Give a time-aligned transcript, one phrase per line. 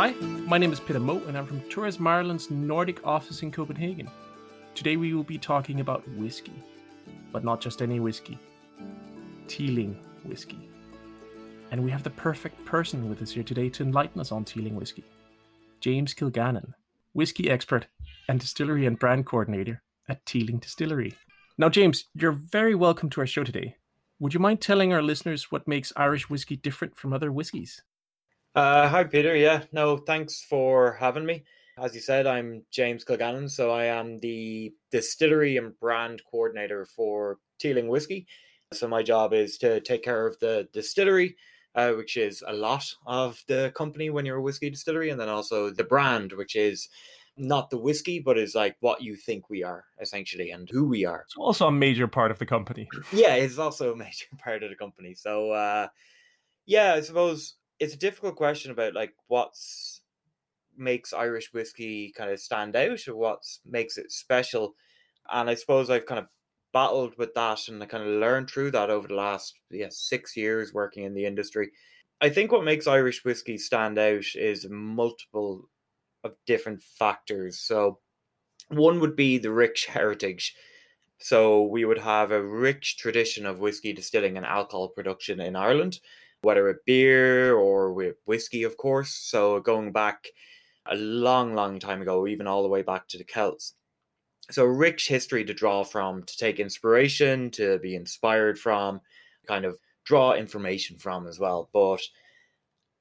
[0.00, 0.12] Hi,
[0.46, 4.08] my name is Peter Mo, and I'm from Tourism Ireland's Nordic office in Copenhagen.
[4.74, 6.54] Today we will be talking about whiskey,
[7.32, 8.38] but not just any whiskey,
[9.46, 9.94] Teeling
[10.24, 10.70] whiskey.
[11.70, 14.74] And we have the perfect person with us here today to enlighten us on Teeling
[14.74, 15.04] whiskey
[15.82, 16.72] James Kilgannon,
[17.12, 17.86] whiskey expert
[18.26, 21.12] and distillery and brand coordinator at Teeling Distillery.
[21.58, 23.76] Now, James, you're very welcome to our show today.
[24.18, 27.82] Would you mind telling our listeners what makes Irish whiskey different from other whiskies?
[28.52, 29.36] Uh, hi, Peter.
[29.36, 31.44] Yeah, no, thanks for having me.
[31.78, 37.38] As you said, I'm James Kilgannon, so I am the distillery and brand coordinator for
[37.60, 38.26] Teeling Whiskey.
[38.72, 41.36] So my job is to take care of the distillery,
[41.76, 45.28] uh, which is a lot of the company when you're a whiskey distillery, and then
[45.28, 46.88] also the brand, which is
[47.36, 51.04] not the whiskey, but is like what you think we are essentially and who we
[51.04, 51.20] are.
[51.20, 52.88] It's also a major part of the company.
[53.12, 55.14] Yeah, it's also a major part of the company.
[55.14, 55.86] So, uh,
[56.66, 60.02] yeah, I suppose it's a difficult question about like what's
[60.76, 64.74] makes Irish whiskey kind of stand out or what makes it special.
[65.30, 66.26] And I suppose I've kind of
[66.72, 70.36] battled with that and I kind of learned through that over the last yeah, six
[70.36, 71.70] years working in the industry.
[72.20, 75.68] I think what makes Irish whiskey stand out is multiple
[76.22, 77.58] of different factors.
[77.58, 77.98] So
[78.68, 80.54] one would be the rich heritage.
[81.18, 86.00] So we would have a rich tradition of whiskey distilling and alcohol production in Ireland
[86.42, 89.14] whether it beer or with whiskey, of course.
[89.14, 90.28] So going back
[90.86, 93.74] a long, long time ago, even all the way back to the Celts.
[94.50, 99.00] So rich history to draw from, to take inspiration, to be inspired from,
[99.46, 101.68] kind of draw information from as well.
[101.72, 102.00] But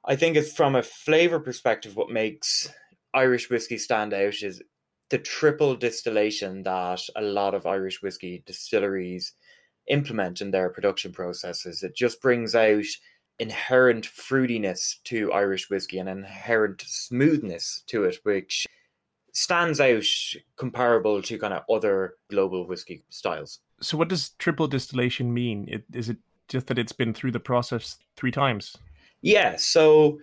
[0.05, 2.69] I think it's from a flavor perspective, what makes
[3.13, 4.61] Irish whiskey stand out is
[5.09, 9.33] the triple distillation that a lot of Irish whiskey distilleries
[9.87, 11.81] implement in their production processes.
[11.81, 12.85] It just brings out
[13.39, 18.67] inherent fruitiness to Irish whiskey and inherent smoothness to it, which
[19.33, 20.03] stands out
[20.57, 23.59] comparable to kind of other global whiskey styles.
[23.81, 25.65] So, what does triple distillation mean?
[25.69, 26.17] It, is it
[26.47, 28.75] just that it's been through the process three times?
[29.21, 29.55] Yeah.
[29.57, 30.19] So,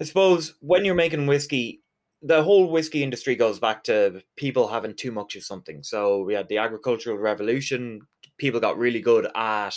[0.00, 1.82] I suppose when you're making whiskey,
[2.22, 5.82] the whole whiskey industry goes back to people having too much of something.
[5.84, 8.00] So, we had the agricultural revolution.
[8.38, 9.74] People got really good at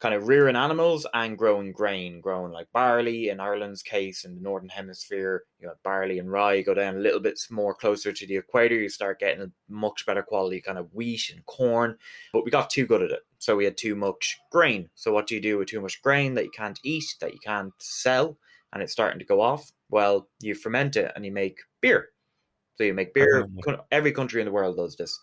[0.00, 4.40] kind of rearing animals and growing grain, growing like barley in Ireland's case in the
[4.40, 8.26] northern hemisphere, you know, barley and rye go down a little bit more closer to
[8.26, 11.96] the equator, you start getting a much better quality kind of wheat and corn.
[12.32, 13.20] But we got too good at it.
[13.38, 14.88] So we had too much grain.
[14.94, 17.40] So what do you do with too much grain that you can't eat, that you
[17.44, 18.38] can't sell,
[18.72, 19.70] and it's starting to go off?
[19.90, 22.08] Well, you ferment it and you make beer.
[22.76, 23.46] So you make beer.
[23.68, 23.76] Oh.
[23.92, 25.18] Every country in the world does this.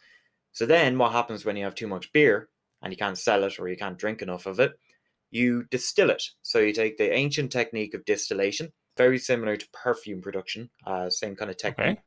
[0.51, 2.49] So then what happens when you have too much beer?
[2.81, 4.73] And you can't sell it or you can't drink enough of it,
[5.31, 6.23] you distill it.
[6.41, 11.35] So you take the ancient technique of distillation, very similar to perfume production, uh, same
[11.35, 12.01] kind of technique, okay.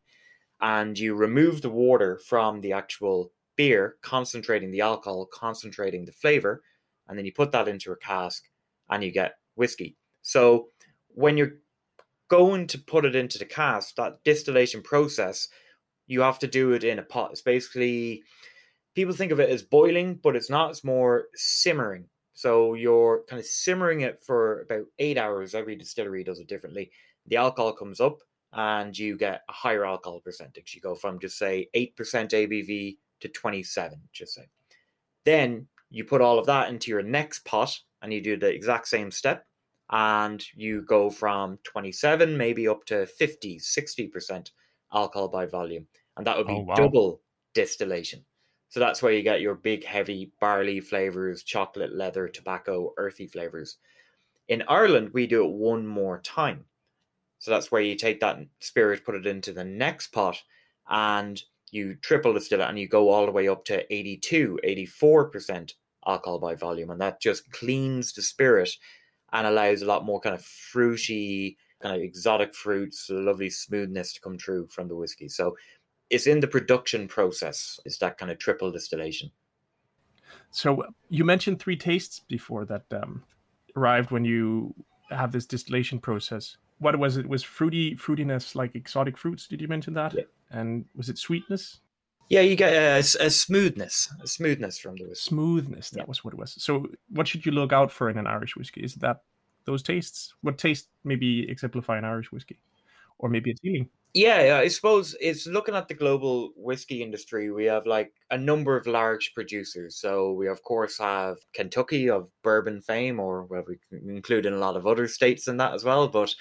[0.61, 6.63] and you remove the water from the actual beer, concentrating the alcohol, concentrating the flavor,
[7.09, 8.45] and then you put that into a cask
[8.89, 9.97] and you get whiskey.
[10.23, 10.69] So
[11.09, 11.57] when you're
[12.29, 15.49] going to put it into the cask, that distillation process,
[16.07, 17.33] you have to do it in a pot.
[17.33, 18.23] It's basically
[18.95, 20.71] people think of it as boiling, but it's not.
[20.71, 22.07] It's more simmering.
[22.35, 25.55] So you're kind of simmering it for about eight hours.
[25.55, 26.91] Every distillery does it differently.
[27.27, 28.21] The alcohol comes up
[28.53, 30.75] and you get a higher alcohol percentage.
[30.75, 34.49] You go from just say 8% ABV to 27, just say.
[35.25, 38.89] Then you put all of that into your next pot and you do the exact
[38.89, 39.47] same step
[39.91, 44.51] and you go from 27 maybe up to 50, 60%
[44.93, 45.87] alcohol by volume.
[46.17, 46.75] And that would be oh, wow.
[46.75, 47.21] double
[47.55, 48.25] distillation.
[48.71, 53.79] So that's where you get your big, heavy barley flavors, chocolate, leather, tobacco, earthy flavors.
[54.49, 56.65] In Ireland, we do it one more time.
[57.41, 60.41] So that's where you take that spirit, put it into the next pot,
[60.89, 61.43] and
[61.73, 65.73] you triple distill it and you go all the way up to 82, 84%
[66.07, 66.91] alcohol by volume.
[66.91, 68.71] And that just cleans the spirit
[69.33, 74.21] and allows a lot more kind of fruity, kind of exotic fruits, lovely smoothness to
[74.21, 75.29] come through from the whiskey.
[75.29, 75.57] So
[76.11, 77.81] it's in the production process.
[77.85, 79.31] Is that kind of triple distillation?
[80.51, 83.23] So you mentioned three tastes before that um,
[83.77, 84.75] arrived when you
[85.11, 86.57] have this distillation process.
[86.79, 87.29] What was it?
[87.29, 89.47] Was fruity fruitiness like exotic fruits?
[89.47, 90.15] Did you mention that?
[90.15, 90.23] Yeah.
[90.51, 91.81] And was it sweetness?
[92.29, 95.31] Yeah, you get a, a smoothness, a smoothness from the whiskey.
[95.31, 96.05] Smoothness, that yeah.
[96.07, 96.55] was what it was.
[96.63, 98.83] So, what should you look out for in an Irish whiskey?
[98.83, 99.23] Is that
[99.65, 100.35] those tastes?
[100.41, 102.61] What taste maybe exemplify an Irish whiskey,
[103.19, 103.89] or maybe a Teeling?
[104.13, 107.53] Yeah, I suppose it's looking at the global whiskey industry.
[107.53, 109.97] We have like a number of large producers.
[109.97, 114.59] So we of course have Kentucky of bourbon fame, or well, we include in a
[114.59, 116.09] lot of other states in that as well.
[116.09, 116.35] But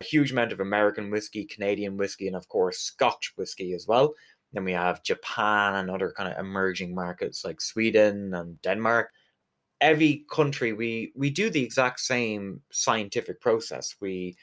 [0.00, 4.14] a huge amount of American whiskey, Canadian whiskey, and of course Scotch whiskey as well.
[4.52, 9.10] Then we have Japan and other kind of emerging markets like Sweden and Denmark.
[9.80, 13.96] Every country we we do the exact same scientific process.
[14.00, 14.36] We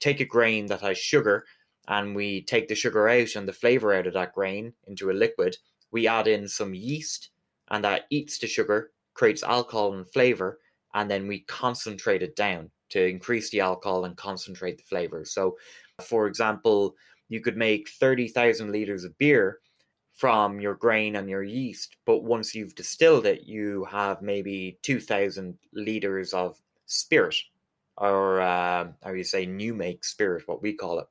[0.00, 1.46] take a grain that has sugar
[1.88, 5.12] and we take the sugar out and the flavor out of that grain into a
[5.12, 5.56] liquid.
[5.90, 7.30] We add in some yeast
[7.68, 10.60] and that eats the sugar, creates alcohol and flavor,
[10.94, 15.24] and then we concentrate it down to increase the alcohol and concentrate the flavor.
[15.24, 15.56] So,
[16.02, 16.94] for example,
[17.28, 19.58] you could make 30,000 liters of beer
[20.14, 25.58] from your grain and your yeast, but once you've distilled it, you have maybe 2,000
[25.74, 27.36] liters of spirit,
[27.98, 31.06] or uh, how you say, new make spirit, what we call it.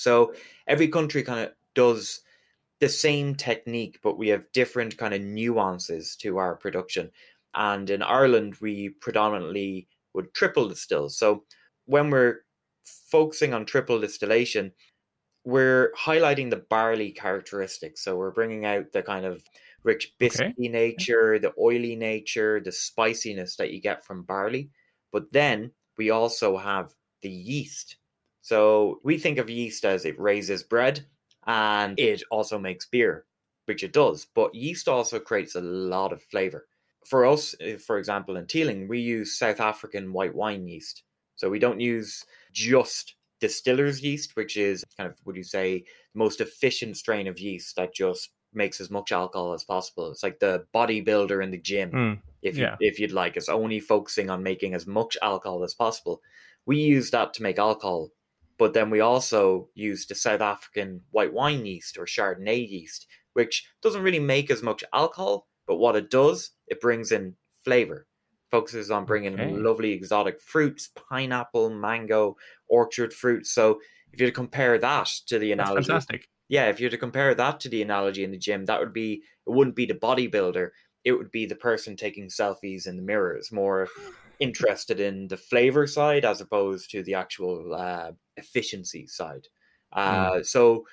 [0.00, 0.34] So,
[0.66, 2.22] every country kind of does
[2.80, 7.10] the same technique, but we have different kind of nuances to our production.
[7.54, 11.08] And in Ireland, we predominantly would triple distill.
[11.10, 11.44] So
[11.84, 12.40] when we're
[12.84, 14.72] focusing on triple distillation,
[15.44, 18.02] we're highlighting the barley characteristics.
[18.04, 19.42] So we're bringing out the kind of
[19.82, 20.68] rich biscuity okay.
[20.68, 24.70] nature, the oily nature, the spiciness that you get from barley.
[25.12, 26.92] But then we also have
[27.22, 27.96] the yeast.
[28.42, 31.04] So we think of yeast as it raises bread
[31.46, 33.24] and it also makes beer,
[33.66, 34.26] which it does.
[34.34, 36.66] But yeast also creates a lot of flavor
[37.06, 41.02] for us, eh, for example, in Teeling, we use South African white wine yeast.
[41.36, 45.80] So we don't use just distiller's yeast, which is kind of, would you say,
[46.12, 50.10] the most efficient strain of yeast that just makes as much alcohol as possible.
[50.10, 52.76] It's like the bodybuilder in the gym, mm, if you, yeah.
[52.80, 56.20] if you'd like, it's only focusing on making as much alcohol as possible.
[56.66, 58.10] We use that to make alcohol,
[58.60, 63.66] but then we also use the South African white wine yeast or Chardonnay yeast, which
[63.82, 68.06] doesn't really make as much alcohol, but what it does, it brings in flavor.
[68.50, 69.50] Focuses on bringing okay.
[69.50, 72.36] lovely exotic fruits, pineapple, mango,
[72.68, 73.50] orchard fruits.
[73.50, 73.80] So
[74.12, 76.28] if you to compare that to the analogy, That's fantastic.
[76.50, 79.22] Yeah, if you're to compare that to the analogy in the gym, that would be
[79.46, 80.68] it wouldn't be the bodybuilder.
[81.04, 83.88] It would be the person taking selfies in the mirrors, more
[84.40, 89.46] interested in the flavor side as opposed to the actual uh, efficiency side.
[89.92, 90.46] Uh, mm.
[90.46, 90.86] So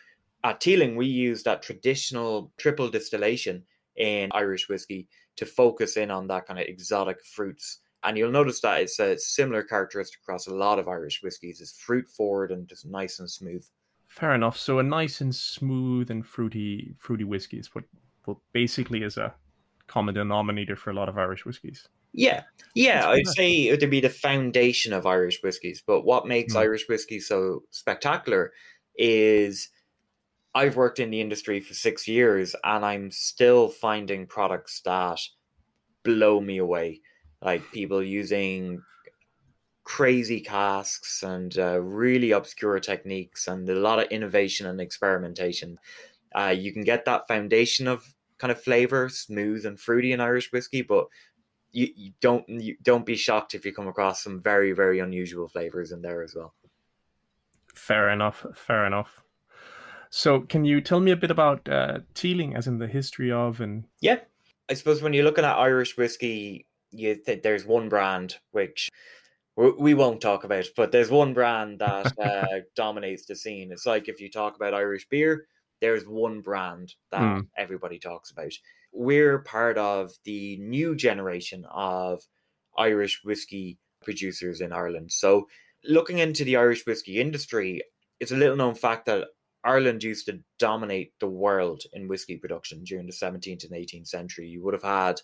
[0.44, 3.64] at Teeling, we use that traditional triple distillation
[3.96, 5.08] in Irish whiskey
[5.38, 7.80] to focus in on that kind of exotic fruits.
[8.04, 11.62] And you'll notice that it's a similar characteristic across a lot of Irish whiskies.
[11.62, 13.66] It's fruit forward and just nice and smooth.
[14.08, 14.58] Fair enough.
[14.58, 17.84] So a nice and smooth and fruity fruity whiskey is what,
[18.26, 19.34] what basically is a
[19.88, 21.88] common denominator for a lot of Irish whiskies.
[22.18, 22.44] Yeah,
[22.74, 25.84] yeah, I'd say it would be the foundation of Irish whiskies.
[25.86, 26.60] But what makes mm.
[26.60, 28.54] Irish whiskey so spectacular
[28.96, 29.69] is
[30.56, 35.19] I've worked in the industry for six years and I'm still finding products that
[36.04, 37.02] blow me away.
[37.40, 38.81] Like people using
[39.84, 45.78] crazy casks and uh, really obscure techniques and a lot of innovation and experimentation.
[46.34, 48.04] Uh, you can get that foundation of
[48.40, 51.08] kind of flavor, smooth and fruity in Irish whiskey, but
[51.77, 55.47] you, you don't you don't be shocked if you come across some very very unusual
[55.47, 56.53] flavors in there as well.
[57.75, 58.45] Fair enough.
[58.56, 59.21] Fair enough.
[60.09, 63.62] So, can you tell me a bit about uh, Teeling, as in the history of
[63.62, 63.83] and?
[64.01, 64.19] Yeah,
[64.69, 68.89] I suppose when you're looking at Irish whiskey, you th- there's one brand which
[69.55, 73.72] we won't talk about, but there's one brand that uh, dominates the scene.
[73.72, 75.46] It's like if you talk about Irish beer,
[75.81, 77.48] there's one brand that mm.
[77.55, 78.53] everybody talks about.
[79.00, 82.24] We're part of the new generation of
[82.77, 85.12] Irish whiskey producers in Ireland.
[85.12, 85.48] So,
[85.84, 87.82] looking into the Irish whiskey industry,
[88.20, 89.27] it's a little known fact that
[89.63, 94.48] Ireland used to dominate the world in whiskey production during the 17th and 18th century.
[94.48, 95.22] You would have had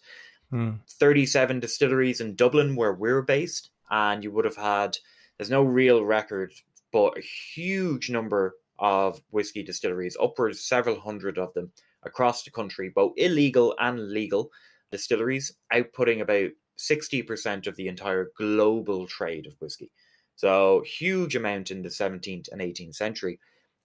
[0.53, 0.80] mm.
[1.00, 4.98] 37 distilleries in Dublin, where we're based, and you would have had,
[5.38, 6.53] there's no real record,
[6.92, 11.72] but a huge number of whiskey distilleries, upwards several hundred of them
[12.05, 14.51] across the country, both illegal and legal
[14.91, 19.91] distilleries, outputting about 60% of the entire global trade of whiskey.
[20.36, 23.39] So, huge amount in the 17th and 18th century.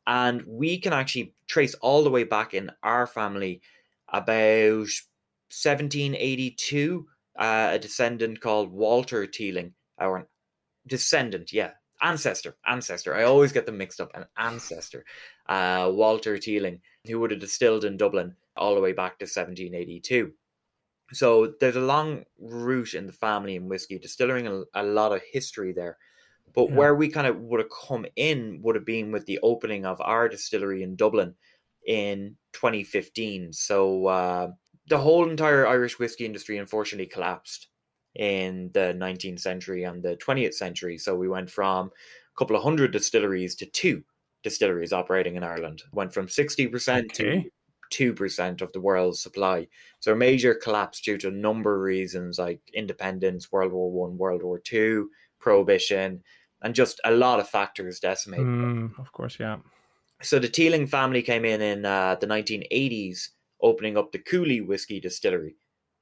[0.07, 3.61] And we can actually trace all the way back in our family
[4.11, 4.89] about
[5.51, 7.07] 1782,
[7.39, 10.27] uh, a descendant called Walter Teeling, our
[10.87, 13.15] descendant, yeah, ancestor, ancestor.
[13.15, 14.11] I always get them mixed up.
[14.15, 15.05] An ancestor,
[15.49, 20.33] uh, Walter Teeling, who would have distilled in Dublin all the way back to 1782.
[21.13, 25.23] So there's a long route in the family in whiskey distilling, a, a lot of
[25.33, 25.97] history there.
[26.55, 26.77] But yeah.
[26.77, 30.01] where we kind of would have come in would have been with the opening of
[30.01, 31.35] our distillery in Dublin
[31.87, 33.53] in 2015.
[33.53, 34.49] So uh,
[34.89, 37.68] the whole entire Irish whiskey industry unfortunately collapsed
[38.19, 40.99] in the 19th century and the 20th century.
[40.99, 44.05] So we went from a couple of hundred distilleries to two
[44.43, 45.83] distilleries operating in Ireland.
[45.93, 47.43] Went from 60% Okay.
[47.43, 47.51] to
[47.91, 49.67] 2% of the world's supply.
[50.01, 54.19] So a major collapse due to a number of reasons like independence, World War One,
[54.19, 56.23] World War Two, prohibition,
[56.63, 58.47] and just a lot of factors decimated.
[58.47, 59.59] Mm, of course, yeah.
[60.21, 63.31] So the Teeling family came in in uh, the 1980s,
[63.63, 65.57] opening up the Cooley whiskey distillery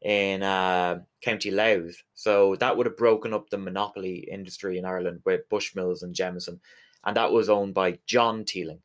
[0.06, 2.00] in uh, County Louth.
[2.14, 6.60] So that would have broken up the monopoly industry in Ireland with Bushmills and Jameson,
[7.04, 8.78] and that was owned by John Teeling.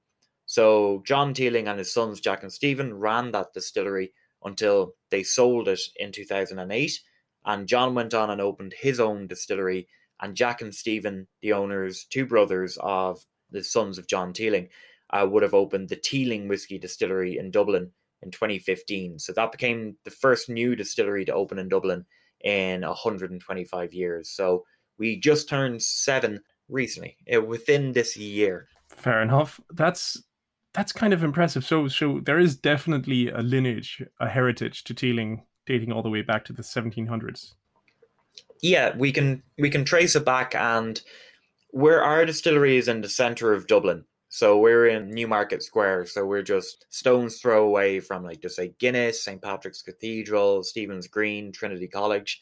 [0.47, 4.13] So John Teeling and his sons Jack and Stephen ran that distillery
[4.43, 6.99] until they sold it in 2008,
[7.45, 9.87] and John went on and opened his own distillery.
[10.21, 14.69] And Jack and Stephen, the owners, two brothers of the sons of John Teeling,
[15.11, 17.91] uh, would have opened the Teeling Whiskey Distillery in Dublin
[18.23, 19.19] in 2015.
[19.19, 22.05] So that became the first new distillery to open in Dublin
[22.41, 24.29] in 125 years.
[24.29, 24.63] So
[24.97, 28.67] we just turned seven recently, uh, within this year.
[28.89, 29.59] Fair enough.
[29.71, 30.21] That's
[30.73, 31.65] that's kind of impressive.
[31.65, 36.21] So so there is definitely a lineage, a heritage to Teeling dating all the way
[36.21, 37.53] back to the 1700s.
[38.61, 41.01] Yeah, we can we can trace it back, and
[41.69, 44.05] where our distillery is in the center of Dublin.
[44.33, 46.05] So we're in Newmarket Square.
[46.05, 51.07] So we're just stones throw away from like just say Guinness, St Patrick's Cathedral, Stephen's
[51.07, 52.41] Green, Trinity College,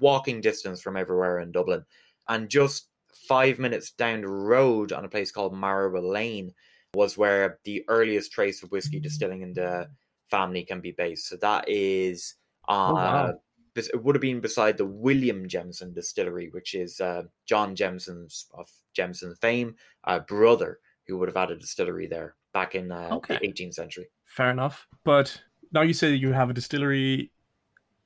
[0.00, 1.84] walking distance from everywhere in Dublin,
[2.28, 6.54] and just five minutes down the road on a place called Marrowbone Lane
[6.94, 9.88] was where the earliest trace of whiskey distilling in the
[10.30, 11.28] family can be based.
[11.28, 12.34] So that is
[12.68, 13.34] uh, Oh, wow.
[13.76, 18.68] it would have been beside the William Jameson distillery, which is uh, John Jameson's of
[18.92, 23.38] Jameson's fame, uh, brother, who would have had a distillery there back in uh, Okay.
[23.40, 24.08] the 18th century.
[24.24, 24.86] Fair enough.
[25.04, 27.32] But now you say that you have a distillery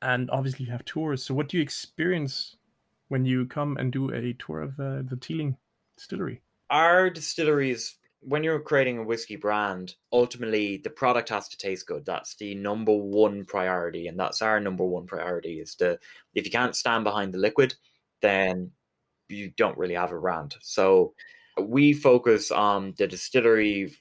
[0.00, 1.22] and obviously you have tours.
[1.24, 2.56] So what do you experience
[3.08, 5.56] when you come and do a tour of uh, the Teeling
[5.96, 6.42] distillery?
[6.70, 12.06] Our distilleries, when you're creating a whiskey brand, ultimately the product has to taste good.
[12.06, 15.60] That's the number one priority, and that's our number one priority.
[15.60, 15.98] Is to
[16.34, 17.74] if you can't stand behind the liquid,
[18.22, 18.70] then
[19.28, 20.54] you don't really have a brand.
[20.62, 21.14] So
[21.60, 23.94] we focus on the distillery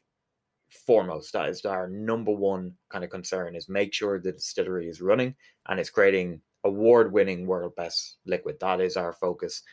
[0.86, 1.34] foremost.
[1.34, 5.36] That is our number one kind of concern is make sure the distillery is running
[5.68, 8.58] and it's creating award-winning world best liquid.
[8.60, 9.64] That is our focus.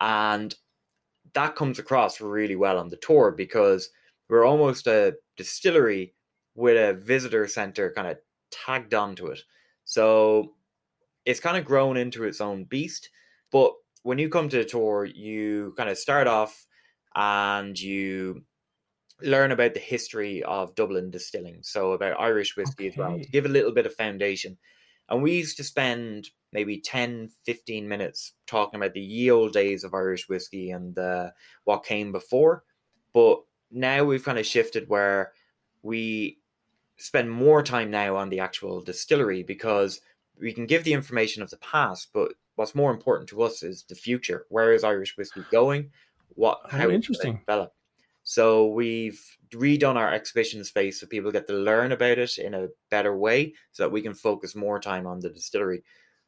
[0.00, 0.54] And
[1.34, 3.90] that comes across really well on the tour because
[4.28, 6.14] we're almost a distillery
[6.54, 8.18] with a visitor center kind of
[8.50, 9.40] tagged onto it.
[9.84, 10.54] So
[11.24, 13.10] it's kind of grown into its own beast.
[13.52, 13.72] But
[14.02, 16.66] when you come to the tour, you kind of start off
[17.20, 18.42] and you
[19.20, 21.58] learn about the history of Dublin distilling.
[21.60, 24.56] So about Irish whiskey as well, to give a little bit of foundation.
[25.10, 29.84] And we used to spend maybe 10, 15 minutes talking about the ye old days
[29.84, 31.30] of Irish whiskey and uh,
[31.64, 32.64] what came before.
[33.12, 35.32] But now we've kind of shifted where
[35.82, 36.38] we
[36.96, 40.00] spend more time now on the actual distillery because
[40.40, 43.84] we can give the information of the past, but what's more important to us is
[43.88, 44.46] the future.
[44.48, 45.90] Where is Irish whiskey going?
[46.34, 47.38] What Oh, how interesting.
[47.38, 47.72] develop?
[48.22, 49.20] So we've
[49.50, 53.54] redone our exhibition space so people get to learn about it in a better way
[53.72, 55.82] so that we can focus more time on the distillery.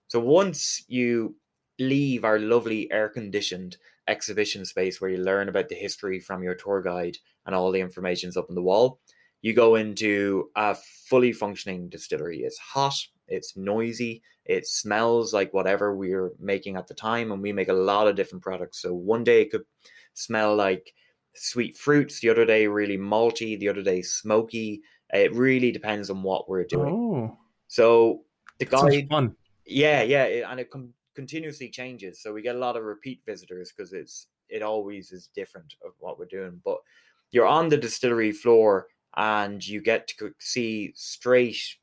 [0.08, 1.36] So once you
[1.78, 3.76] leave our lovely air conditioned
[4.08, 7.80] exhibition space where you learn about the history from your tour guide and all the
[7.80, 9.00] information's up on the wall,
[9.42, 12.40] you go into a fully functioning distillery.
[12.40, 12.94] It's hot,
[13.32, 17.72] it's noisy, it smells like whatever we're making at the time, and we make a
[17.72, 18.80] lot of different products.
[18.82, 19.64] So one day it could
[20.14, 20.94] smell like
[21.34, 24.82] sweet fruits, the other day really malty, the other day smoky.
[25.10, 26.94] It really depends on what we're doing.
[26.94, 28.24] Oh, So
[28.58, 29.36] the guide fun.
[29.66, 32.22] yeah, yeah, it, and it con- continuously changes.
[32.22, 35.92] So we get a lot of repeat visitors because it's it always is different of
[35.98, 36.60] what we're doing.
[36.64, 36.78] But
[37.30, 41.76] you're on the distillery floor and you get to see straight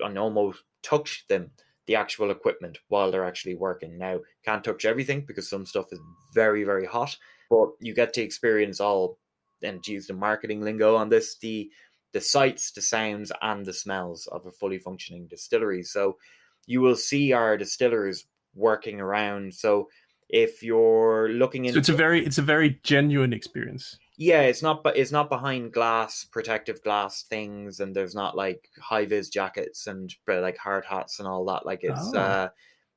[0.00, 1.50] and almost touch them
[1.86, 3.96] the actual equipment while they're actually working.
[3.96, 6.00] Now can't touch everything because some stuff is
[6.34, 7.16] very very hot,
[7.50, 9.18] but you get to experience all
[9.62, 11.70] and to use the marketing lingo on this the
[12.12, 15.82] the sights, the sounds, and the smells of a fully functioning distillery.
[15.82, 16.16] So
[16.66, 18.24] you will see our distillers
[18.54, 19.52] working around.
[19.52, 19.88] So
[20.28, 23.98] if you're looking So into it's a very it's a very genuine experience.
[24.16, 28.68] Yeah, it's not but it's not behind glass, protective glass things, and there's not like
[28.80, 31.66] high vis jackets and like hard hats and all that.
[31.66, 32.18] Like it's Oh.
[32.18, 32.48] uh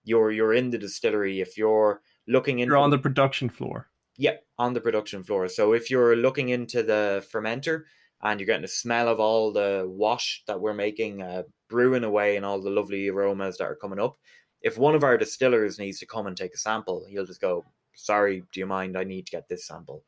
[0.03, 3.89] you're you're in the distillery if you're looking into You're on the production floor.
[4.17, 5.47] yeah, on the production floor.
[5.49, 7.83] So if you're looking into the fermenter
[8.21, 12.35] and you're getting the smell of all the wash that we're making, uh, brewing away,
[12.35, 14.17] and all the lovely aromas that are coming up,
[14.61, 17.65] if one of our distillers needs to come and take a sample, he'll just go,
[17.95, 18.97] "Sorry, do you mind?
[18.97, 20.03] I need to get this sample."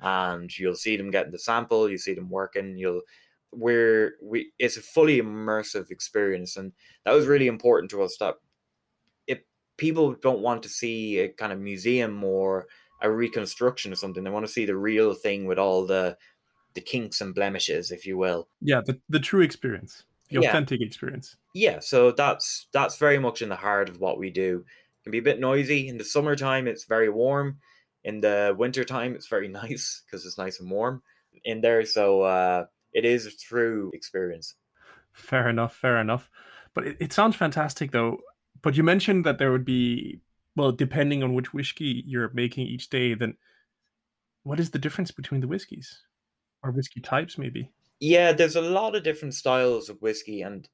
[0.00, 3.02] And you'll see them getting the sample, you see them working, you'll
[3.50, 6.72] where we it's a fully immersive experience and
[7.04, 8.34] that was really important to us that
[9.26, 9.40] if
[9.76, 12.66] people don't want to see a kind of museum or
[13.02, 16.16] a reconstruction or something they want to see the real thing with all the
[16.74, 18.48] the kinks and blemishes if you will.
[18.60, 20.50] Yeah the, the true experience the Yeah.
[20.50, 21.36] authentic experience.
[21.54, 24.64] Yeah so that's that's very much in the heart of what we do.
[25.00, 25.88] It can be a bit noisy.
[25.88, 27.60] In the summertime it's very warm
[28.08, 31.02] in the wintertime it's very nice because it's nice and warm
[31.44, 34.54] in there so uh it is a true experience.
[35.12, 36.30] Fair enough fair enough.
[36.74, 38.18] But it, it sounds fantastic though.
[38.62, 40.20] But you mentioned that there would be
[40.56, 43.34] well depending on which whiskey you're making each day then
[44.42, 46.02] what is the difference between the whiskeys
[46.62, 47.70] or whiskey types maybe?
[48.00, 50.68] Yeah, there's a lot of different styles of whiskey, and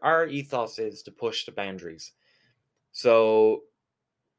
[0.00, 2.12] our ethos is to push the boundaries.
[2.92, 3.62] So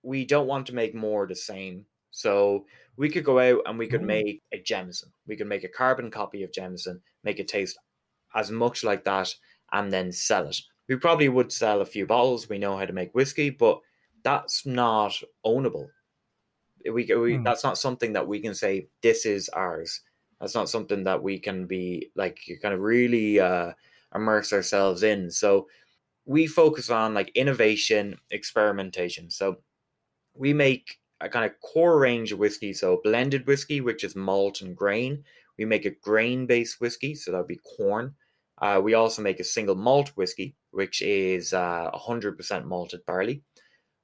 [0.03, 1.85] we don't want to make more the same.
[2.13, 5.11] So we could go out and we could make a Jameson.
[5.27, 7.77] We could make a carbon copy of Jameson, make it taste
[8.35, 9.35] as much like that,
[9.73, 10.61] and then sell it.
[10.87, 12.47] We probably would sell a few bottles.
[12.49, 13.81] We know how to make whiskey, but
[14.23, 15.89] that's not ownable.
[16.85, 17.43] We, we Hmm.
[17.43, 20.01] that's not something that we can say this is ours.
[20.39, 23.73] That's not something that we can be like kind of really uh,
[24.13, 25.31] immerse ourselves in.
[25.31, 25.69] So
[26.25, 29.31] we focus on like innovation, experimentation.
[29.31, 29.63] So
[30.35, 32.73] we make a kind of core range of whiskey.
[32.73, 35.23] So blended whiskey, which is malt and grain.
[35.57, 38.15] We make a grain based whiskey, so that would be corn.
[38.61, 43.41] Uh, we also make a single malt whiskey, which is uh, 100% malted barley.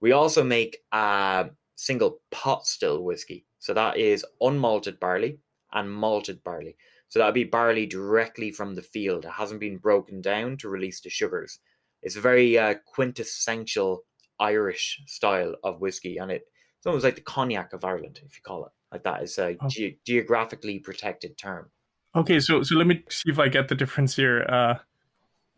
[0.01, 3.45] We also make a single pot still whiskey.
[3.59, 5.39] So that is unmalted barley
[5.73, 6.77] and malted barley.
[7.09, 9.25] So that would be barley directly from the field.
[9.25, 11.59] It hasn't been broken down to release the sugars.
[12.01, 14.03] It's a very uh, quintessential
[14.39, 16.43] Irish style of whiskey, and it,
[16.79, 19.22] it's almost like the cognac of Ireland, if you call it like that.
[19.24, 19.68] It's a Oh.
[19.68, 21.70] ge- geographically protected term.
[22.15, 24.74] okay so so let me see if i get the difference here uh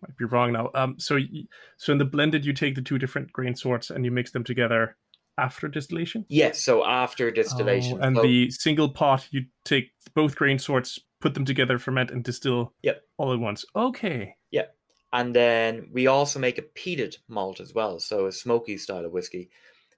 [0.01, 1.17] might be wrong now um so
[1.77, 4.43] so in the blended you take the two different grain sorts and you mix them
[4.43, 4.97] together
[5.38, 7.99] after distillation Yes, so after distillation.
[8.01, 12.12] Oh, and so- the single pot, you take both grain sorts, put them together, ferment,
[12.12, 13.01] and distill Yep.
[13.17, 13.63] all at once.
[13.73, 14.36] Okay.
[14.51, 14.67] Yeah.
[15.13, 19.13] And then we also make a peated malt as well, so a smoky style of
[19.13, 19.49] whiskey.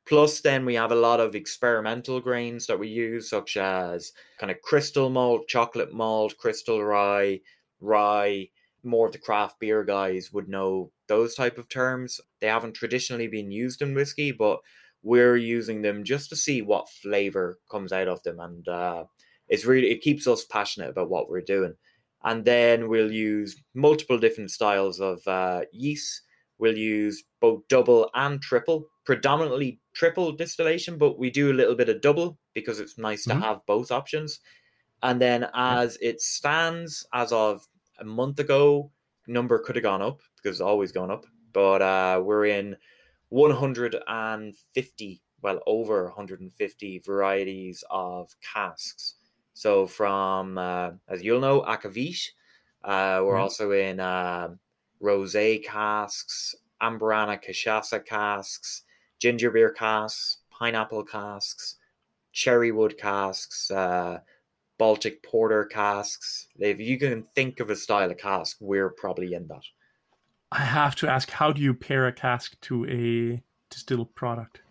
[0.05, 4.51] Plus, then we have a lot of experimental grains that we use, such as kind
[4.51, 7.39] of crystal malt, chocolate malt, crystal rye,
[7.79, 8.49] rye.
[8.83, 12.19] More of the craft beer guys would know those type of terms.
[12.41, 14.59] They haven't traditionally been used in whiskey, but
[15.03, 19.05] we're using them just to see what flavor comes out of them, and uh,
[19.47, 21.75] it's really it keeps us passionate about what we're doing
[22.23, 26.21] and then we'll use multiple different styles of uh, yeast.
[26.57, 31.89] We'll use both double and triple, predominantly triple distillation, but we do a little bit
[31.89, 33.33] of double because it's nice Mhm.
[33.33, 34.39] to have both options.
[35.01, 37.67] And then, as it stands, as of
[37.99, 38.91] a month ago,
[39.27, 42.77] number could have gone up because it's always gone up, but uh, we're in
[43.29, 49.15] 150, well, over 150 varieties of casks.
[49.53, 52.29] So from, uh, as you'll know, Akavish,
[52.83, 53.37] Uh, we're Yeah.
[53.37, 54.49] also in uh,
[55.01, 58.83] rosé casks, Amburana cachaça casks,
[59.23, 61.77] ginger beer casks, pineapple casks,
[62.33, 64.19] cherry wood casks, uh,
[64.77, 66.47] Baltic porter casks.
[66.59, 69.63] If you can think of a style of cask, we're probably in that.
[70.51, 74.61] I have to ask, how do you pair a cask to a distilled product?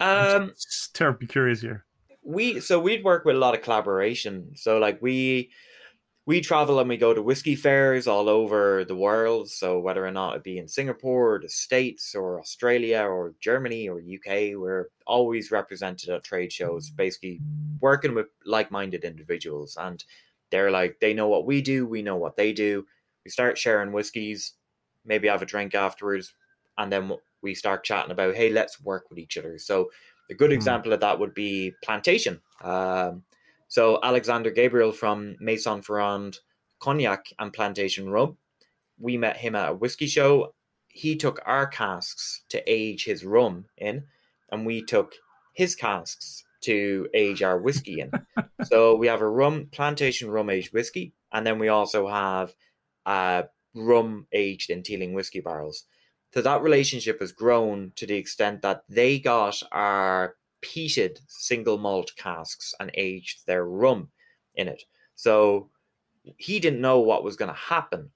[0.00, 1.84] I'm Um, just terribly curious here.
[2.24, 5.50] we so we'd work with a lot of collaboration so like we
[6.24, 10.10] we travel and we go to whiskey fairs all over the world so whether or
[10.10, 14.88] not it be in singapore or the states or australia or germany or uk we're
[15.06, 17.42] always represented at trade shows basically
[17.80, 20.04] working with like-minded individuals and
[20.50, 22.86] they're like they know what we do we know what they do
[23.24, 24.54] we start sharing whiskeys
[25.04, 26.34] maybe have a drink afterwards
[26.78, 29.90] and then we start chatting about hey let's work with each other so
[30.30, 30.52] a good Hmm.
[30.52, 32.40] example of that would be plantation.
[32.62, 33.24] Um,
[33.72, 36.40] so Alexander Gabriel from Maison Ferrand
[36.78, 38.36] Cognac and Plantation Rum,
[39.00, 40.52] we met him at a whiskey show.
[40.88, 44.04] He took our casks to age his rum in,
[44.50, 45.14] and we took
[45.54, 48.10] his casks to age our whiskey in.
[48.64, 52.54] so we have a rum plantation rum aged whiskey, and then we also have
[53.06, 55.84] uh, rum aged in Teeling whiskey barrels.
[56.34, 62.12] So that relationship has grown to the extent that they got our peated single malt
[62.16, 64.08] casks and aged their rum
[64.54, 64.84] in it.
[65.14, 65.70] So
[66.36, 68.10] he didn't know what was going to happen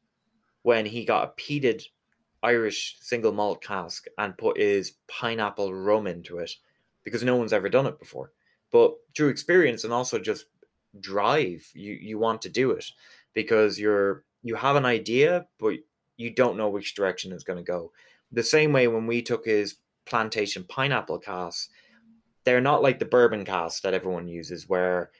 [0.62, 1.84] when he got a peated
[2.42, 6.52] Irish single malt cask and put his pineapple rum into it
[7.04, 8.32] because no one's ever done it before.
[8.70, 10.46] But through experience and also just
[11.00, 11.68] drive.
[11.74, 12.84] You you want to do it
[13.34, 15.74] because you're you have an idea, but
[16.16, 17.92] you don't know which direction it's going to go.
[18.32, 21.68] The same way when we took his plantation pineapple cask,
[22.46, 25.10] they're not like the bourbon cask that everyone uses, where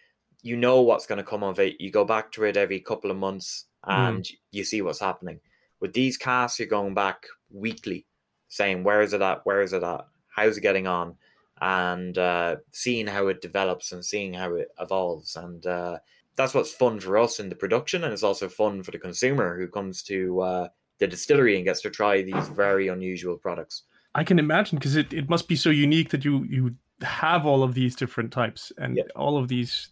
[0.43, 1.81] you know what's going to come of it.
[1.81, 4.35] You go back to it every couple of months and mm.
[4.53, 5.41] you see what's happening.
[5.81, 8.07] With these casts, you're going back weekly,
[8.49, 11.17] saying where is it at, where is it at, how's it getting on,
[11.61, 15.35] and uh, seeing how it develops and seeing how it evolves.
[15.35, 15.99] And uh,
[16.37, 19.59] that's what's fun for us in the production, and it's also fun for the consumer
[19.59, 23.83] who comes to uh, the distillery and gets to try these very unusual products.
[24.15, 27.63] I can imagine because it, it must be so unique that you you have all
[27.63, 29.91] of these different types and all of these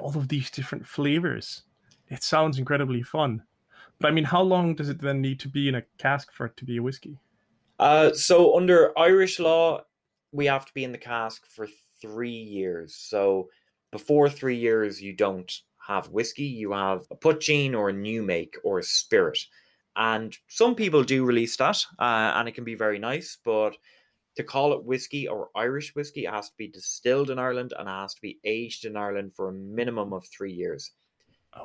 [0.00, 1.62] all of these different flavors.
[2.08, 3.42] It sounds incredibly fun.
[3.98, 6.46] But I mean, how long does it then need to be in a cask for
[6.46, 7.18] it to be a whiskey?
[7.78, 9.82] Uh, so under Irish law,
[10.32, 11.66] we have to be in the cask for
[12.00, 12.94] three years.
[12.94, 13.48] So
[13.90, 15.52] before three years, you don't
[15.86, 16.44] have whiskey.
[16.44, 19.38] You have a poitín or a new make or a spirit.
[19.96, 23.38] And some people do release that, uh, and it can be very nice.
[23.44, 23.76] But
[24.38, 27.88] to call it whiskey or Irish whiskey, it has to be distilled in Ireland and
[27.88, 30.92] it has to be aged in Ireland for a minimum of three years.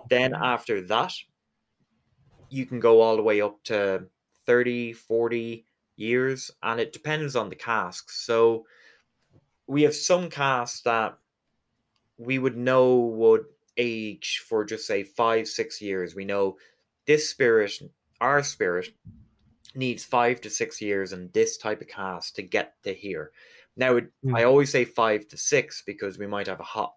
[0.09, 1.13] Then after that,
[2.49, 4.05] you can go all the way up to
[4.47, 5.65] 30, 40
[5.97, 8.25] years, and it depends on the casks.
[8.25, 8.65] So
[9.67, 11.15] we have some casks that
[12.17, 13.45] we would know would
[13.77, 16.15] age for just say five, six years.
[16.15, 16.57] We know
[17.05, 17.73] this spirit,
[18.19, 18.89] our spirit,
[19.75, 23.31] needs five to six years in this type of cask to get to here.
[23.75, 24.35] Now, mm.
[24.35, 26.93] I always say five to six because we might have a hot,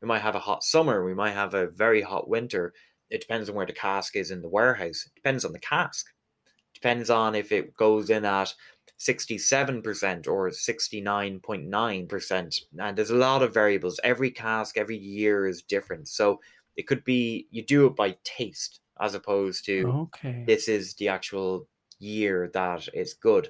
[0.00, 2.72] we might have a hot summer, we might have a very hot winter.
[3.10, 5.04] It depends on where the cask is in the warehouse.
[5.06, 6.06] It depends on the cask.
[6.46, 8.52] It depends on if it goes in at
[8.98, 12.60] 67% or 69.9%.
[12.78, 14.00] And there's a lot of variables.
[14.02, 16.08] Every cask, every year is different.
[16.08, 16.40] So
[16.76, 20.44] it could be you do it by taste as opposed to okay.
[20.46, 21.66] this is the actual
[21.98, 23.48] year that is good.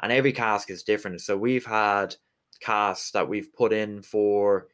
[0.00, 1.20] And every cask is different.
[1.20, 2.16] So we've had
[2.60, 4.68] casks that we've put in for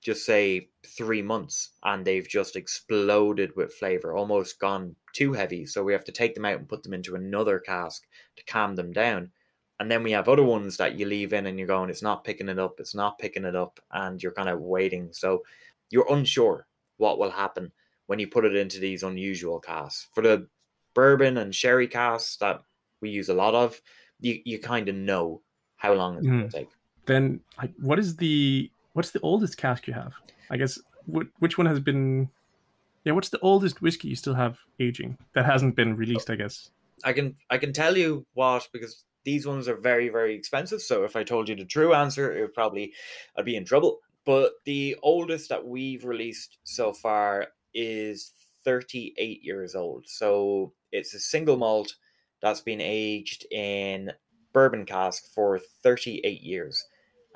[0.00, 5.64] just say three months and they've just exploded with flavor, almost gone too heavy.
[5.64, 8.02] So we have to take them out and put them into another cask
[8.36, 9.30] to calm them down.
[9.80, 12.22] And then we have other ones that you leave in and you're going, it's not
[12.22, 15.08] picking it up, it's not picking it up, and you're kind of waiting.
[15.12, 15.42] So
[15.90, 16.66] you're unsure
[16.98, 17.72] what will happen
[18.06, 20.08] when you put it into these unusual casks.
[20.14, 20.46] For the
[20.94, 22.62] bourbon and sherry casks that
[23.00, 23.80] we use a lot of,
[24.20, 25.42] you, you kind of know
[25.76, 26.30] how long it's mm.
[26.30, 26.68] going to take.
[27.06, 30.14] Then, like, what is the what's the oldest cask you have?
[30.50, 32.30] I guess which one has been
[33.04, 36.30] yeah, what's the oldest whiskey you still have aging that hasn't been released?
[36.30, 36.70] I guess
[37.04, 40.80] I can I can tell you what because these ones are very, very expensive.
[40.80, 42.92] So if I told you the true answer, it would probably
[43.36, 44.00] I'd be in trouble.
[44.24, 48.32] But the oldest that we've released so far is
[48.64, 50.06] 38 years old.
[50.06, 51.94] So it's a single malt
[52.40, 54.12] that's been aged in
[54.52, 56.84] bourbon cask for 38 years.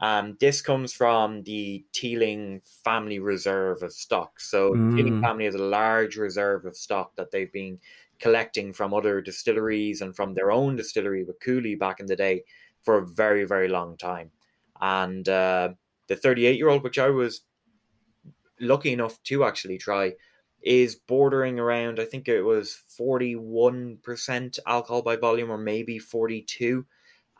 [0.00, 4.38] Um, this comes from the Teeling family reserve of stock.
[4.38, 4.96] So mm.
[4.96, 7.78] Teeling family has a large reserve of stock that they've been
[8.20, 12.44] collecting from other distilleries and from their own distillery with Cooley back in the day
[12.82, 14.30] for a very, very long time.
[14.80, 15.70] And uh,
[16.06, 17.42] the 38 year old, which I was
[18.60, 20.12] lucky enough to actually try,
[20.62, 26.84] is bordering around, I think it was 41% alcohol by volume or maybe 42.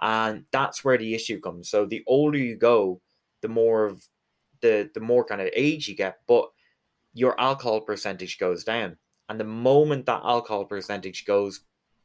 [0.00, 1.68] And that's where the issue comes.
[1.68, 3.00] So the older you go,
[3.42, 4.07] the more of
[4.61, 6.48] the the more kind of age you get, but
[7.12, 8.96] your alcohol percentage goes down.
[9.28, 11.61] And the moment that alcohol percentage goes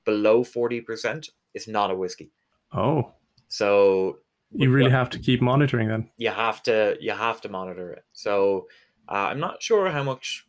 [0.06, 2.32] below 40%, it's not a whiskey.
[2.74, 3.14] Oh.
[3.48, 4.18] So
[4.52, 6.10] you really have to keep monitoring then.
[6.18, 8.04] You have to you have to monitor it.
[8.14, 8.68] So
[9.08, 10.46] uh, I'm not sure how much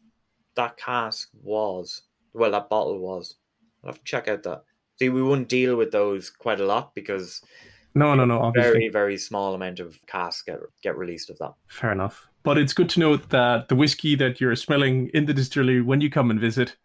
[0.57, 2.03] that cask was.
[2.33, 3.37] Well, that bottle was.
[3.83, 4.65] I'll have to check out that.
[4.99, 7.43] See, we wouldn't deal with those quite a lot because
[7.95, 8.41] no, no, no.
[8.41, 8.73] Obviously.
[8.73, 11.55] Very, very small amount of cask get get released of that.
[11.69, 12.29] Fair enough.
[12.43, 16.01] But it's good to know that the whiskey that you're smelling in the distillery when
[16.01, 16.77] you come and visit,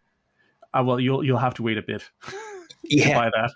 [0.72, 2.08] uh, well, you'll you'll have to wait a bit.
[2.84, 3.08] yeah.
[3.08, 3.52] to buy that.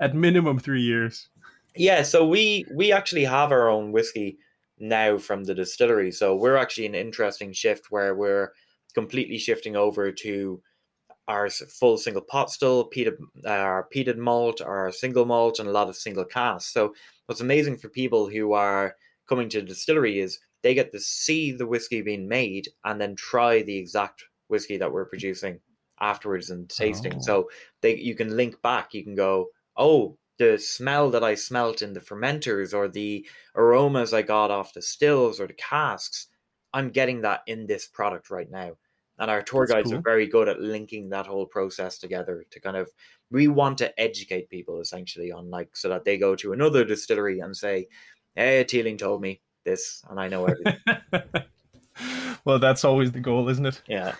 [0.00, 1.28] At minimum three years.
[1.74, 4.38] Yeah, so we we actually have our own whiskey
[4.78, 6.12] now from the distillery.
[6.12, 8.52] So we're actually an interesting shift where we're
[8.92, 10.62] completely shifting over to
[11.28, 15.72] our full single pot still, peated, uh, our peated malt, our single malt, and a
[15.72, 16.72] lot of single casks.
[16.72, 16.94] So
[17.26, 18.96] what's amazing for people who are
[19.28, 23.14] coming to the distillery is they get to see the whiskey being made and then
[23.16, 25.60] try the exact whiskey that we're producing
[26.00, 27.14] afterwards and tasting.
[27.16, 27.20] Oh.
[27.20, 27.50] So
[27.80, 28.92] they you can link back.
[28.92, 34.12] You can go, oh, the smell that I smelt in the fermenters or the aromas
[34.12, 36.26] I got off the stills or the casks
[36.74, 38.72] I'm getting that in this product right now.
[39.22, 40.00] And our tour That's guides cool.
[40.00, 42.90] are very good at linking that whole process together to kind of
[43.30, 47.38] we want to educate people essentially on like so that they go to another distillery
[47.38, 47.86] and say,
[48.34, 50.80] Hey, Teeling told me this and I know everything.
[52.44, 53.80] well, that's always the goal, isn't it?
[53.86, 54.16] yeah.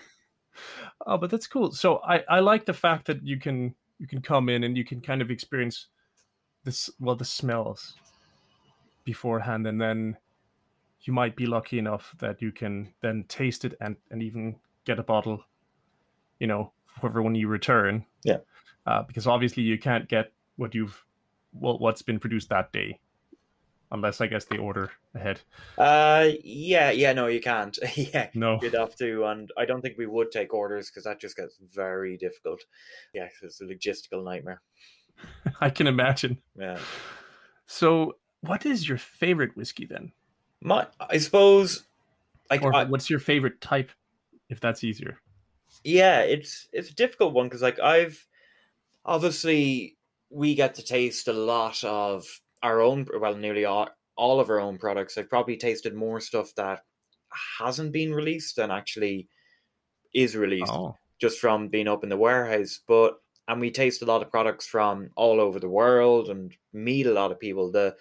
[1.05, 1.73] Oh, but that's cool.
[1.73, 4.85] So I, I like the fact that you can you can come in and you
[4.85, 5.87] can kind of experience
[6.63, 7.95] this well the smells
[9.03, 10.15] beforehand and then
[11.01, 14.55] you might be lucky enough that you can then taste it and, and even
[14.85, 15.43] get a bottle,
[16.39, 18.05] you know, for when you return.
[18.23, 18.37] Yeah.
[18.85, 21.05] Uh, because obviously you can't get what you've
[21.53, 22.99] well, what's been produced that day,
[23.91, 25.41] unless I guess they order ahead.
[25.77, 27.77] Uh yeah, yeah, no, you can't.
[27.95, 28.29] yeah.
[28.33, 28.59] No.
[28.61, 31.57] You'd have to, and I don't think we would take orders because that just gets
[31.73, 32.65] very difficult.
[33.13, 34.61] Yeah, it's a logistical nightmare.
[35.61, 36.39] I can imagine.
[36.57, 36.79] Yeah.
[37.65, 40.11] So, what is your favorite whiskey then?
[40.61, 41.83] My, I suppose,
[42.49, 43.91] like, Or I, what's your favorite type,
[44.53, 45.19] if that's easier?
[45.83, 48.25] yeah, it's it's a difficult one because, like, I've
[49.05, 49.97] obviously
[50.29, 52.25] we get to taste a lot of
[52.63, 55.17] our own, well, nearly all, all of our own products.
[55.17, 56.81] I've probably tasted more stuff that
[57.59, 59.27] hasn't been released than actually
[60.13, 60.71] is released.
[60.71, 62.79] Oh, just from being up in the warehouse.
[62.87, 63.15] But
[63.47, 67.13] and we taste a lot of products from all over the world and meet a
[67.13, 67.71] lot of people.
[67.71, 67.95] The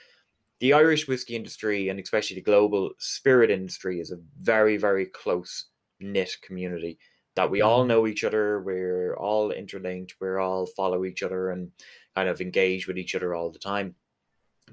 [0.60, 5.66] the Irish whiskey industry and especially the global spirit industry is a very, very close
[6.02, 6.98] knit community
[7.34, 7.88] that we all Mhm.
[7.88, 11.72] know each other, we're all interlinked, we're all follow each other and
[12.14, 13.96] kind of engage with each other all the time.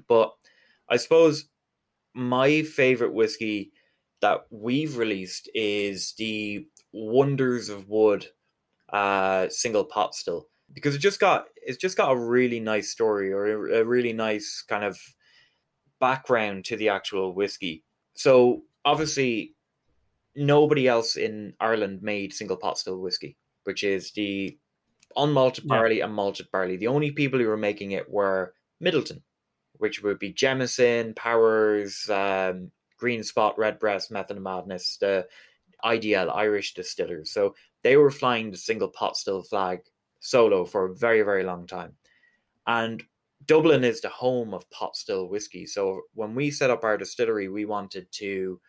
[0.08, 0.34] But
[0.88, 1.48] I suppose
[2.14, 3.72] my favorite whiskey
[4.20, 8.28] that we've released is the Wonders of Wood
[8.90, 13.32] uh, single pot still because it just got it's just got a really nice story
[13.32, 14.98] or a, a really nice kind of
[16.00, 17.84] background to the actual whiskey.
[18.14, 19.54] So obviously,
[20.34, 24.58] nobody else in Ireland made single pot still whiskey, which is the
[25.16, 25.68] unmalted Yeah.
[25.68, 26.76] barley and malted barley.
[26.76, 29.22] The only people who were making it were Midleton,
[29.74, 35.28] which would be Jameson, Powers, um, Green Spot, Redbreast, Method and Madness, the
[35.84, 37.32] IDL Irish distillers.
[37.32, 39.80] So they were flying the single pot still flag
[40.20, 41.96] solo for a very, very long time.
[42.66, 43.02] And
[43.46, 45.64] Dublin is the home of pot still whiskey.
[45.66, 48.60] So when we set up our distillery, we wanted to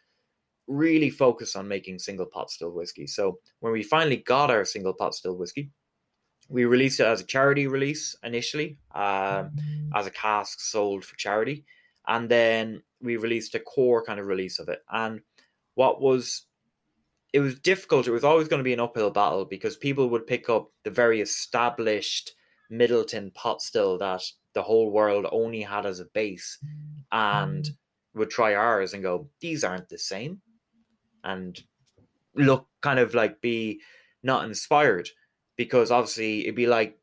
[0.72, 3.08] really focus on making single pot still whiskey.
[3.08, 5.70] So when we finally got our single pot still whiskey,
[6.50, 9.52] we released it as a charity release initially, um,
[9.96, 11.66] as a cask sold for charity,
[12.08, 14.80] and then we released a core kind of release of it.
[14.92, 15.22] And
[15.76, 16.46] what was
[17.34, 18.08] it was difficult.
[18.08, 20.90] It was always going to be an uphill battle because people would pick up the
[20.90, 22.34] very established
[22.70, 24.22] Midleton pot still that
[24.54, 26.58] the whole world only had as a base
[27.12, 27.70] and
[28.14, 30.42] would try ours and go, these aren't the same.
[31.24, 31.62] And
[32.36, 33.82] look kind of like be
[34.24, 35.10] not inspired
[35.58, 36.98] because obviously it'd be like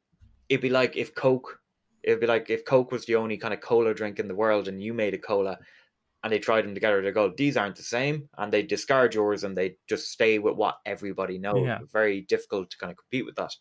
[0.48, 1.60] it'd be like if Coke
[2.02, 4.68] it'd be like if Coke was the only kind of cola drink in the world
[4.68, 5.58] and you made a cola
[6.24, 9.44] and they tried them together they go, these aren't the same, and they discard yours
[9.44, 11.64] and they just stay with what everybody knows.
[11.64, 11.78] Yeah.
[11.92, 13.54] Very difficult to kind of compete with that.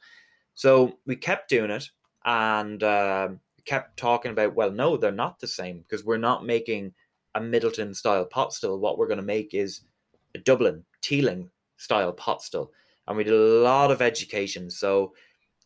[0.55, 1.89] So we kept doing it
[2.25, 6.93] and um, kept talking about, well, no, they're not the same because we're not making
[7.35, 8.79] a Midleton style pot still.
[8.79, 9.81] What we're going to make is
[10.37, 12.71] a Dublin Teeling style pot still.
[13.07, 14.69] And we did a lot of education.
[14.69, 15.13] So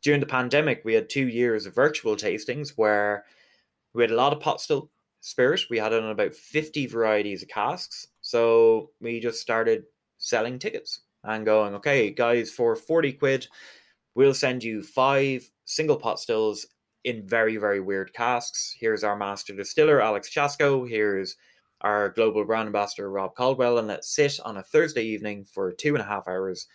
[0.04, 3.26] during the pandemic, we had two years of virtual tastings where
[3.94, 4.90] we had a lot of pot still
[5.22, 5.62] spirit.
[5.70, 8.08] We had on about 50 varieties of casks.
[8.22, 9.84] So we just started
[10.18, 13.48] selling tickets and going, okay, guys, for 40 quid,
[14.16, 16.66] we'll send you five single pot stills
[17.04, 18.76] in very, very weird casks.
[18.80, 20.88] Here's our master distiller, Alex Chasko.
[20.88, 21.36] Here's
[21.82, 23.78] our global brand ambassador, Rob Caldwell.
[23.78, 26.68] And let's sit on a Thursday evening for two and a half hours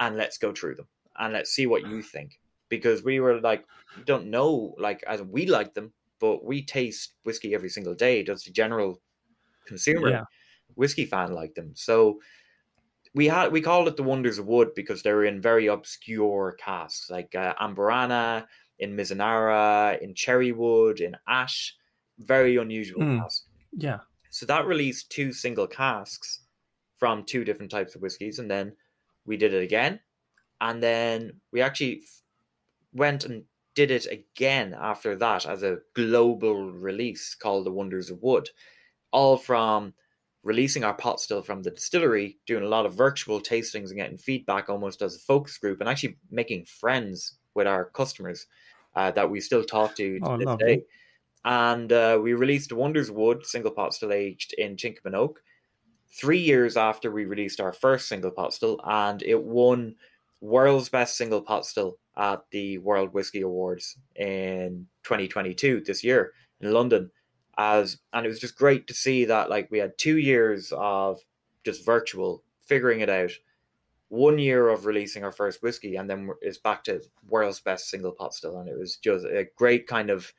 [0.00, 0.88] and let's go through them
[1.18, 2.38] and let's see what you think.
[2.68, 3.64] Because we were like,
[3.96, 8.22] we don't know, like, as we like them, but we taste whiskey every single day.
[8.22, 9.00] Does the general
[9.66, 10.24] consumer Yeah.
[10.74, 11.72] whiskey fan like them?
[11.74, 12.20] So
[13.14, 16.56] we had we called it the Wonders of Wood because they were in very obscure
[16.58, 18.46] casks like uh, Amburana,
[18.78, 21.76] in Mizunara, in Cherrywood, in Ash.
[22.18, 23.18] Very unusual Hmm.
[23.18, 23.46] casks.
[23.76, 24.00] yeah.
[24.32, 26.46] So that released two single casks
[26.96, 28.76] from two different types of whiskies, and then
[29.26, 30.00] we did it again,
[30.60, 32.04] and then we actually
[32.92, 38.22] went and did it again after that as a global release called the Wonders of
[38.22, 38.50] Wood,
[39.12, 39.94] all from
[40.42, 44.18] releasing our pot still from the distillery, doing a lot of virtual tastings and getting
[44.18, 48.46] feedback almost as a focus group, and actually making friends with our customers
[48.96, 50.66] uh, that we still talk to to Oh, this lovely.
[50.66, 50.84] day
[51.44, 54.76] and uh, we released Wonders Wood single pot still aged in
[55.14, 55.42] Oak
[56.12, 59.96] three years after we released our first single pot still, and it won
[60.40, 66.72] world's best single pot still at the World Whiskey Awards in 2022 this year in
[66.72, 67.10] London.
[67.58, 71.20] As and it was just great to see that like we had two years of
[71.64, 73.30] just virtual figuring it out,
[74.08, 78.12] one year of releasing our first whiskey, and then it's back to world's best single
[78.12, 80.32] pot still, and it was just a great kind of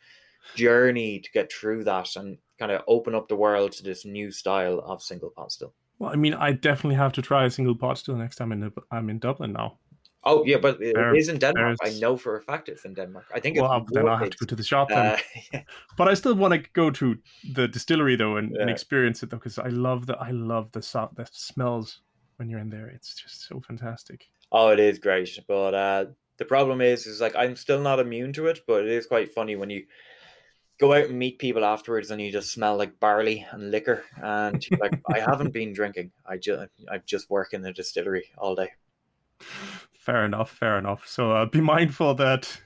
[0.55, 4.31] journey to get through that and kind of open up the world to this new
[4.31, 5.73] style of single pot still.
[5.99, 8.71] Well, I mean, I definitely have to try a single pot still next time in,
[8.91, 9.79] I'm in Dublin now.
[10.25, 11.77] Oh yeah, but it there, is in Denmark.
[11.83, 13.25] I know for a fact it's in Denmark.
[13.33, 13.59] I think.
[13.59, 14.87] Well, then I'll have to go to the shop.
[14.87, 15.05] Then.
[15.05, 15.17] Uh,
[15.53, 15.63] yeah.
[15.97, 17.17] But I still want to go to
[17.53, 18.61] the distillery though and, yeah.
[18.61, 20.79] and experience it though because I love the I love the
[21.15, 21.99] the smells
[22.37, 22.87] when you're in there.
[22.87, 24.29] It's just so fantastic.
[24.51, 26.05] Oh, it is great, but uh,
[26.37, 28.61] the problem is, is like I'm still not immune to it.
[28.65, 29.83] But it is quite funny when you
[30.79, 34.65] go out and meet people afterwards and you just smell like barley and liquor and
[34.79, 36.11] like I haven't been drinking.
[36.25, 38.71] I just I just work in the distillery all day
[40.03, 41.07] fair enough, fair enough.
[41.07, 42.61] So uh, be mindful that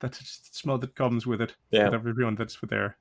[0.00, 1.54] that smell that comes with it.
[1.70, 1.84] Yeah.
[1.84, 2.96] With everyone that's there.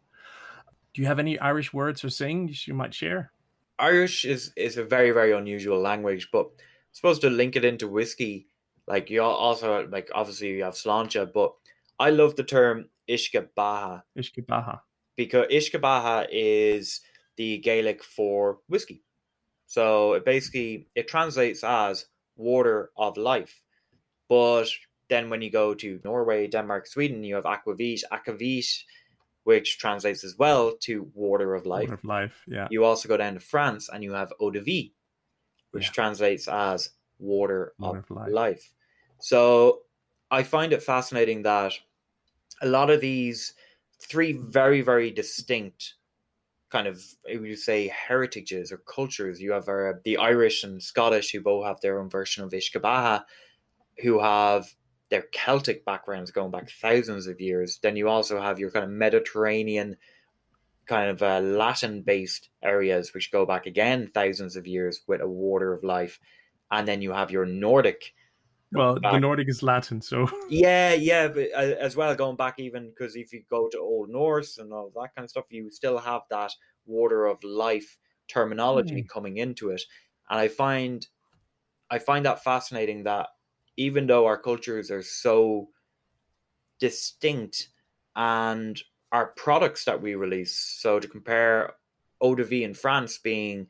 [0.93, 3.31] Do you have any Irish words or sayings you might share?
[3.79, 7.87] Irish is is a very very unusual language, but I'm supposed to link it into
[7.87, 8.47] whiskey.
[8.87, 11.53] Like you also like obviously you have sláinte, but
[11.99, 14.03] I love the term Uisce Beatha.
[15.15, 17.01] Because Beatha is
[17.37, 19.03] the Gaelic for whiskey.
[19.65, 23.61] So it basically it translates as water of life.
[24.27, 24.67] But
[25.09, 28.83] then when you go to Norway, Denmark, Sweden, you have aquavit, aquavit,
[29.43, 31.89] which translates as well to water of life.
[31.89, 32.67] Water of life, yeah.
[32.69, 34.91] You also go down to France and you have eau de vie,
[35.71, 35.91] which yeah.
[35.91, 38.31] translates as water, water of, of life.
[38.31, 38.73] life.
[39.19, 39.79] So
[40.31, 41.73] I find it fascinating that
[42.61, 43.53] a lot of these
[44.01, 45.95] three very, very distinct
[46.69, 49.41] kind of you say heritages or cultures.
[49.41, 53.23] You have uh, the Irish and Scottish who both have their own version of Beatha,
[54.01, 54.73] who have
[55.09, 57.79] their Celtic backgrounds going back thousands of years.
[57.81, 59.97] Then you also have your kind of Mediterranean,
[60.85, 65.27] kind of uh, Latin based areas, which go back again thousands of years with a
[65.27, 66.19] water of life.
[66.71, 68.13] And then you have your Nordic.
[68.71, 69.13] Well, back.
[69.13, 70.29] the Nordic is Latin, so.
[70.49, 74.09] Yeah, yeah, but uh, as well, going back even because if you go to Old
[74.09, 76.51] Norse and all that kind of stuff, you still have that
[76.85, 79.09] water of life terminology mm.
[79.09, 79.81] coming into it.
[80.29, 81.05] And I find
[81.89, 83.27] I find that fascinating that
[83.77, 85.69] even though our cultures are so
[86.79, 87.69] distinct
[88.15, 88.79] and
[89.11, 90.55] our products that we release.
[90.79, 91.73] So to compare
[92.21, 93.67] eau de vie in France being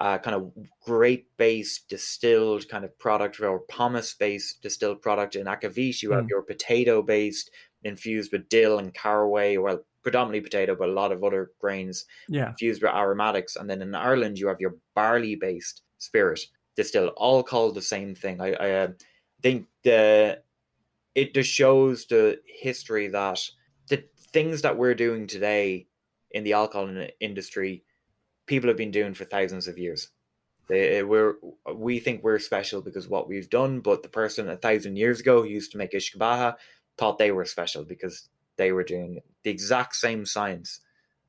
[0.00, 5.46] a kind of grape based distilled kind of product or pomace based distilled product in
[5.46, 6.30] Akavit, you have mm.
[6.30, 7.50] your potato based
[7.82, 12.48] infused with dill and caraway, well, predominantly potato, but a lot of other grains yeah.
[12.48, 13.56] infused with aromatics.
[13.56, 16.40] And then in Ireland, you have your barley based spirit
[16.76, 18.40] distilled, all called the same thing.
[18.40, 18.88] I, I uh,
[19.42, 20.42] think the
[21.14, 23.40] it just shows the history that
[23.88, 25.88] the things that we're doing today
[26.30, 27.84] in the alcohol industry,
[28.50, 30.08] people have been doing for thousands of years.
[30.68, 31.34] They, we're
[31.72, 35.42] we think we're special because what we've done, but the person a thousand years ago
[35.42, 36.56] who used to make Beatha
[36.98, 40.80] thought they were special because they were doing the exact same science,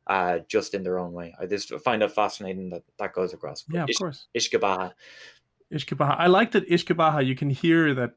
[0.07, 1.33] uh, just in their own way.
[1.39, 3.63] I just find it fascinating that that goes across.
[3.69, 4.27] Yeah, of Ish, course.
[4.35, 6.15] Uisce Beatha.
[6.17, 7.25] I like that Beatha.
[7.25, 8.11] You can hear that.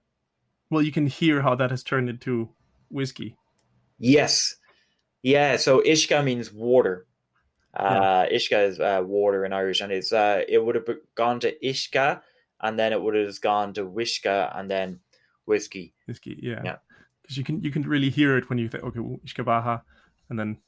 [0.70, 2.48] Well, you can hear how that has turned into
[2.90, 3.36] whiskey.
[3.98, 4.56] Yes,
[5.22, 5.56] yeah.
[5.56, 7.06] So Uisce means water.
[7.74, 8.37] Uh, yeah.
[8.37, 12.20] Uisce is uh, water in Irish, and it's uh, it would have gone to Ishka,
[12.60, 15.00] and then it would have gone to Wishka, and then
[15.44, 15.94] whiskey.
[16.06, 16.60] Whiskey, yeah.
[16.64, 16.76] Yeah.
[17.22, 19.82] Because you can you can really hear it when you think, okay, Ishka Beatha,
[20.28, 20.58] and then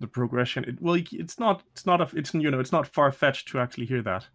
[0.00, 0.64] the progression.
[0.64, 3.58] It, well, it's not it's not a, it's you know it's not far fetched to
[3.58, 4.26] actually hear that.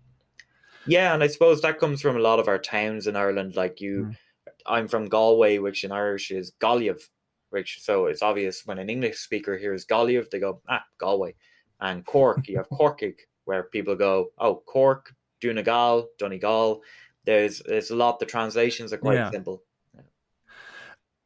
[0.85, 3.55] Yeah, and I suppose that comes from a lot of our towns in Ireland.
[3.55, 4.17] Like you, mm.
[4.65, 7.01] I'm from Galway, which in Irish is Gaillimh,
[7.49, 11.35] which so it's obvious when an English speaker hears Gaillimh, they go ah Galway,
[11.81, 13.15] and Cork, you have Corcaigh,
[13.45, 16.81] where people go oh Cork, Donegal, Donegal.
[17.25, 18.19] There's there's a lot.
[18.19, 19.31] The translations are quite yeah.
[19.31, 19.63] simple.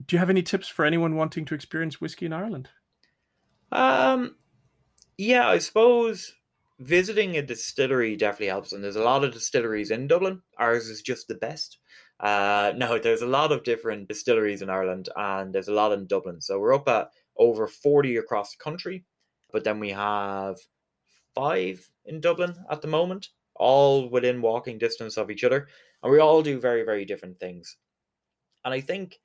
[0.05, 2.69] Do you have any tips for anyone wanting to experience whiskey in Ireland?
[3.71, 4.35] Um,
[5.17, 6.33] yeah, I suppose
[6.79, 10.41] visiting a distillery definitely helps, and there's a lot of distilleries in Dublin.
[10.57, 11.79] Ours is just the best.
[12.19, 16.07] Uh, no, there's a lot of different distilleries in Ireland, and there's a lot in
[16.07, 16.41] Dublin.
[16.41, 19.03] So we're up at over 40 across the country,
[19.55, 20.57] but then we have
[21.33, 25.69] five in Dublin at the moment, all within walking distance of each other,
[26.03, 27.77] and we all do very, very different things.
[28.65, 29.21] And I think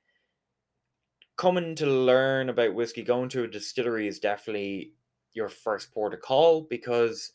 [1.35, 4.93] coming to learn about whiskey, going to a distillery is definitely
[5.33, 7.33] your first port of call because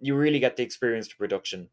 [0.00, 1.68] you really get the experience to production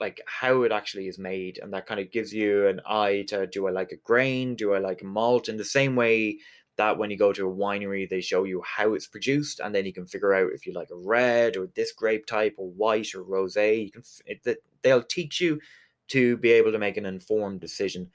[0.00, 3.48] like how it actually is made and that kind of gives you an eye to
[3.48, 6.38] do i like a grain do i like a malt in the same way
[6.78, 9.84] that when you go to a winery they show you how it's produced and then
[9.84, 13.14] you can figure out if you like a red or this grape type or white
[13.14, 13.84] or rosé.
[13.84, 15.60] You can they'll teach you
[16.08, 18.10] to be able to make an informed decision.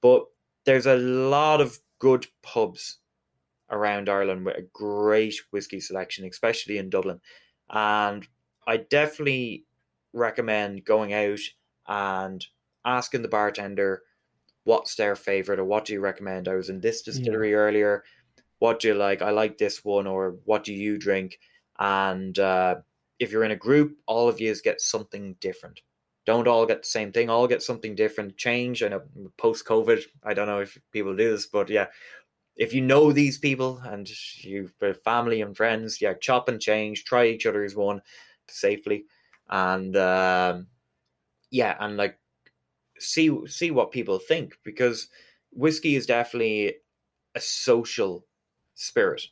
[0.00, 0.24] But
[0.64, 2.98] there's a lot of good pubs
[3.70, 7.20] around Ireland with a great whiskey selection especially in Dublin.
[7.70, 8.26] And
[8.66, 9.64] I definitely
[10.12, 11.40] recommend going out
[11.86, 12.44] and
[12.84, 14.02] asking the bartender
[14.66, 16.48] what's their favorite or what do you recommend?
[16.48, 17.56] I was in this distillery yeah.
[17.56, 18.04] earlier.
[18.58, 19.22] What do you like?
[19.22, 21.38] I like this one, or what do you drink?
[21.78, 22.76] And uh,
[23.18, 25.80] if you're in a group, all of you get something different.
[26.24, 27.30] Don't all get the same thing.
[27.30, 28.36] All get something different.
[28.36, 28.82] Change.
[28.82, 29.02] I know
[29.36, 30.02] post COVID.
[30.24, 31.86] I don't know if people do this, but yeah,
[32.56, 34.08] if you know these people and
[34.42, 37.04] you've family and friends, yeah, chop and change.
[37.04, 38.00] Try each other's one
[38.48, 39.04] safely
[39.48, 40.66] and um,
[41.50, 42.18] yeah, and like
[42.98, 45.08] see see what people think because
[45.52, 46.76] whiskey is definitely
[47.34, 48.26] a social
[48.74, 49.26] spirit.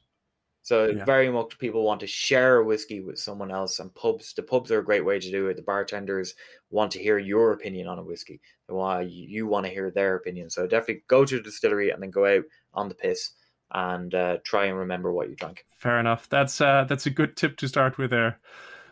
[0.63, 1.05] So yeah.
[1.05, 4.33] very much people want to share a whiskey with someone else, and pubs.
[4.33, 5.57] The pubs are a great way to do it.
[5.57, 6.35] The bartenders
[6.71, 8.41] want to hear your opinion on a whiskey.
[8.69, 10.49] Why you want to hear their opinion.
[10.49, 13.33] So definitely go to the distillery and then go out on the piss
[13.73, 15.67] and uh, try and remember what you drank.
[15.77, 16.31] Fair enough.
[16.31, 18.41] That's uh, that's a good tip to start with there.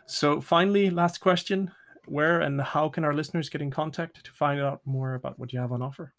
[0.05, 1.71] So, finally, last question
[2.05, 5.53] where and how can our listeners get in contact to find out more about what
[5.53, 6.13] you have on offer?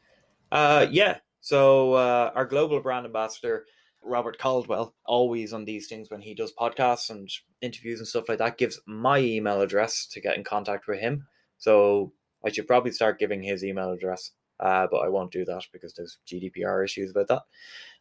[0.53, 1.19] Uh, yeah.
[1.41, 3.67] So, uh, our global brand ambassador,
[4.03, 7.29] Robert Caldwell, always on these things when he does podcasts and
[7.61, 11.27] interviews and stuff like that, gives my email address to get in contact with him.
[11.59, 12.13] So,
[12.45, 14.31] I should probably start giving his email address,
[14.61, 17.43] uh, but I won't do that because there's GDPR issues about that.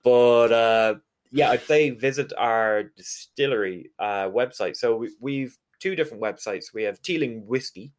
[0.03, 0.95] But uh,
[1.31, 4.75] yeah, I'd say visit our distillery uh, website.
[4.75, 6.73] So we, we've two different websites.
[6.73, 7.91] We have Teeling Whiskey.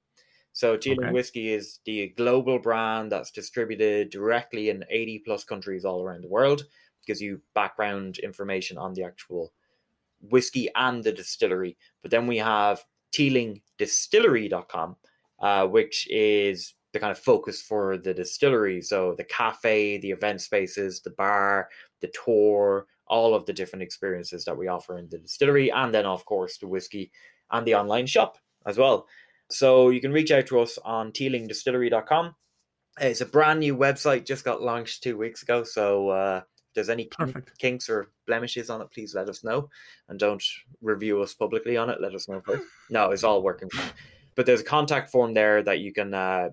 [0.54, 1.12] So Teeling okay.
[1.12, 6.28] Whiskey is the global brand that's distributed directly in 80 plus countries all around the
[6.28, 6.64] world.
[7.06, 9.52] gives you background information on the actual
[10.30, 11.76] whiskey and the distillery.
[12.00, 12.82] But then we have
[13.12, 14.96] teelingdistillery.com,
[15.40, 18.80] uh, which is the kind of focus for the distillery.
[18.80, 21.68] So the cafe, the event spaces, the bar,
[22.00, 26.06] the tour, all of the different experiences that we offer in the distillery, and then
[26.06, 27.12] of course the whiskey
[27.50, 29.06] and the online shop as well.
[29.50, 32.34] So you can reach out to us on teelingdistillery.com.
[33.00, 35.64] It's a brand new website, just got launched two weeks ago.
[35.64, 37.58] So uh, if there's any Perfect.
[37.58, 39.68] kinks or blemishes on it, please let us know.
[40.08, 40.42] And don't
[40.80, 42.00] review us publicly on it.
[42.00, 42.64] Let us know first.
[42.90, 43.68] No, it's all working.
[44.36, 46.50] But there's a contact form there that you can uh,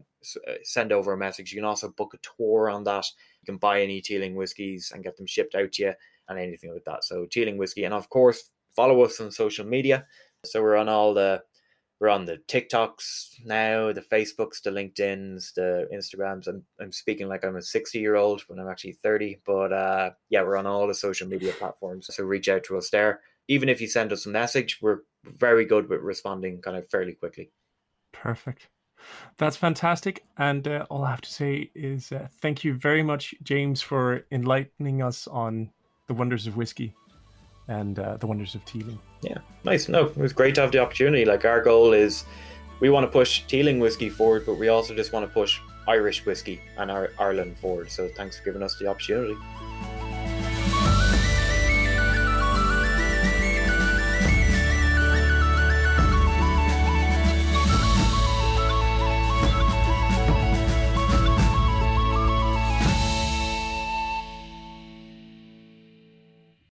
[0.47, 1.51] uh, send over a message.
[1.51, 3.05] You can also book a tour on that.
[3.41, 5.93] You can buy any Teeling whiskies and get them shipped out to you
[6.29, 7.03] and anything like that.
[7.03, 7.85] So Teeling whiskey.
[7.85, 10.05] And of course, follow us on social media.
[10.43, 11.43] So we're on all the
[11.99, 16.47] we're on the TikToks now, the Facebooks, the LinkedIn's, the Instagrams.
[16.47, 19.41] I'm I'm speaking like I'm a 60 year old when I'm actually 30.
[19.45, 22.09] But uh, yeah, we're on all the social media platforms.
[22.11, 23.21] So reach out to us there.
[23.47, 27.13] Even if you send us a message, we're very good with responding kind of fairly
[27.13, 27.51] quickly.
[28.11, 28.67] Perfect.
[29.37, 30.23] That's fantastic.
[30.37, 34.25] And uh, all I have to say is uh, thank you very much, James, for
[34.31, 35.71] enlightening us on
[36.07, 36.95] the wonders of whiskey
[37.67, 38.99] and uh, the wonders of Teeling.
[39.21, 39.87] Yeah, nice.
[39.87, 41.25] No, it was great to have the opportunity.
[41.25, 42.25] Like our goal is,
[42.79, 46.25] we want to push Teeling whiskey forward, but we also just want to push Irish
[46.25, 47.91] whiskey and our Ireland forward.
[47.91, 49.35] So thanks for giving us the opportunity.